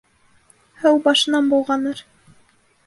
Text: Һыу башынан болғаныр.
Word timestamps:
Һыу 0.85 0.97
башынан 1.05 1.53
болғаныр. 1.53 2.05